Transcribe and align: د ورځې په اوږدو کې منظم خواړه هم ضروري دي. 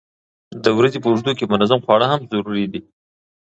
د 0.63 0.65
ورځې 0.77 0.97
په 1.01 1.07
اوږدو 1.09 1.31
کې 1.37 1.49
منظم 1.51 1.79
خواړه 1.85 2.05
هم 2.11 2.21
ضروري 2.31 2.65
دي. 2.71 2.81